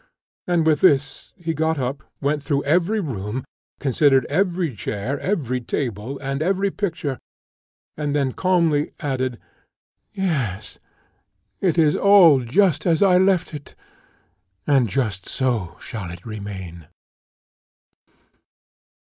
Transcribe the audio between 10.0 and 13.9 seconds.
"Yes, it is all just as I left it,